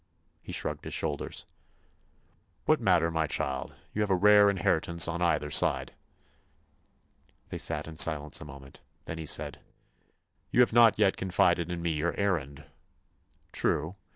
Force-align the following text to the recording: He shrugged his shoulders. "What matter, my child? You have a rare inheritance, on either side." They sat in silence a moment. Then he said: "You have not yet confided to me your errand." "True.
He 0.41 0.51
shrugged 0.51 0.83
his 0.83 0.95
shoulders. 0.95 1.45
"What 2.65 2.81
matter, 2.81 3.11
my 3.11 3.27
child? 3.27 3.75
You 3.93 4.01
have 4.01 4.09
a 4.09 4.15
rare 4.15 4.49
inheritance, 4.49 5.07
on 5.07 5.21
either 5.21 5.51
side." 5.51 5.93
They 7.49 7.59
sat 7.59 7.87
in 7.87 7.97
silence 7.97 8.41
a 8.41 8.45
moment. 8.45 8.81
Then 9.05 9.19
he 9.19 9.27
said: 9.27 9.59
"You 10.49 10.61
have 10.61 10.73
not 10.73 10.97
yet 10.97 11.17
confided 11.17 11.69
to 11.69 11.77
me 11.77 11.91
your 11.91 12.19
errand." 12.19 12.65
"True. 13.51 13.95